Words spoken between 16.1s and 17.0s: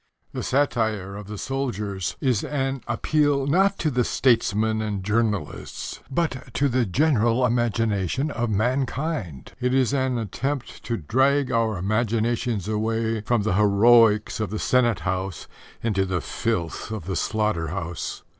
filth